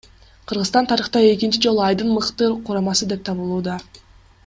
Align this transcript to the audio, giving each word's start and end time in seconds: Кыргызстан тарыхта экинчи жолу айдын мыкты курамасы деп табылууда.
Кыргызстан 0.47 0.85
тарыхта 0.91 1.17
экинчи 1.33 1.59
жолу 1.65 1.83
айдын 1.89 2.09
мыкты 2.17 2.47
курамасы 2.69 3.11
деп 3.15 3.27
табылууда. 3.29 3.79